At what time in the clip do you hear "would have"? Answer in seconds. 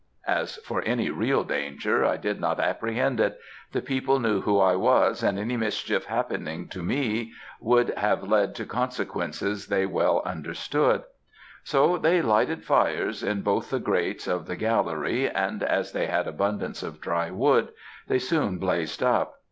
7.59-8.23